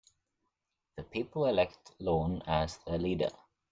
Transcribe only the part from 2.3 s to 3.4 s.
as their leader.